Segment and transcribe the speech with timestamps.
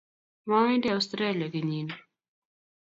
[0.47, 1.93] mowendi australia kenyini